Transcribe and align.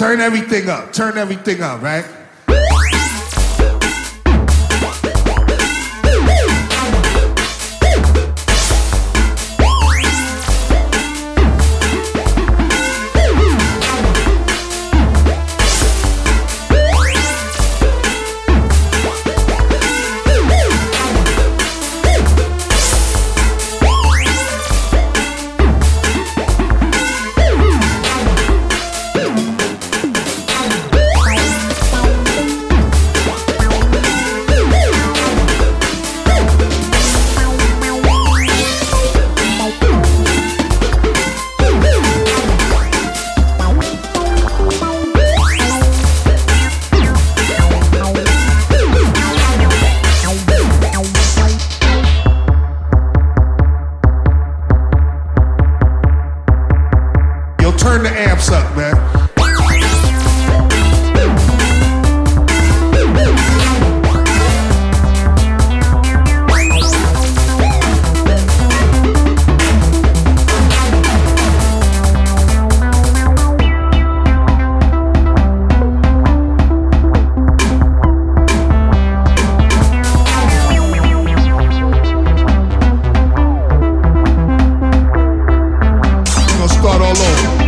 Turn 0.00 0.22
everything 0.22 0.70
up. 0.70 0.94
Turn 0.94 1.18
everything 1.18 1.60
up, 1.60 1.82
right? 1.82 2.06
Turn 57.80 58.02
the 58.02 58.10
amps 58.10 58.50
up, 58.50 58.76
man. 58.76 58.94
Start 86.80 87.02
all 87.02 87.10
over. 87.10 87.59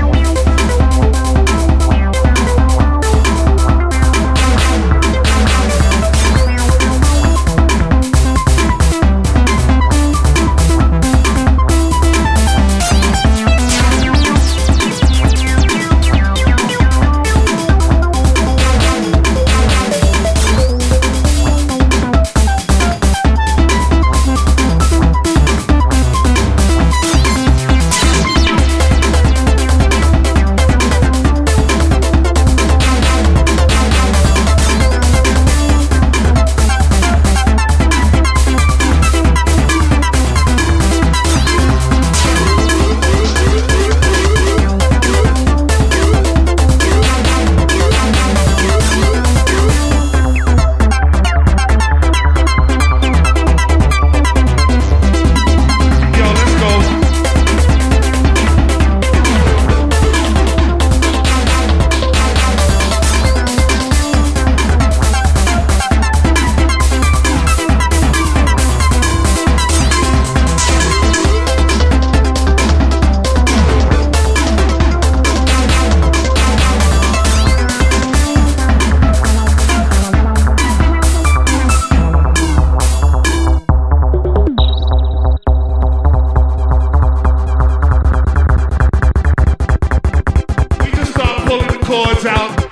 Out. 92.24 92.71